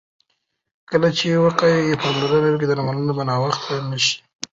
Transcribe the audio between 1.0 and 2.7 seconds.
چې وقایوي پاملرنه وي،